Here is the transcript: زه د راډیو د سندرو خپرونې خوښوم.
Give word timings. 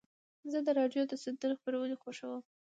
زه 0.51 0.59
د 0.65 0.69
راډیو 0.79 1.03
د 1.07 1.13
سندرو 1.23 1.57
خپرونې 1.59 1.95
خوښوم. 2.01 2.41